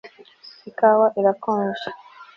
Ikawa 0.69 1.07
irakonje 1.19 1.89